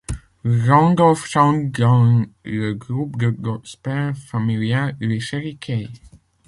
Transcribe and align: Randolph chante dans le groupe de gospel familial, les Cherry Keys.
Randolph 0.43 1.27
chante 1.27 1.69
dans 1.73 2.25
le 2.43 2.73
groupe 2.73 3.19
de 3.19 3.29
gospel 3.29 4.15
familial, 4.15 4.97
les 4.99 5.19
Cherry 5.19 5.57
Keys. 5.57 5.91